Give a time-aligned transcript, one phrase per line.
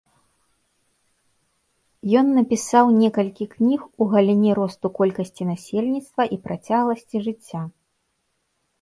[2.21, 7.61] Ён напісаў некалькі кніг у галіне росту колькасці насельніцтва і працягласці жыцця.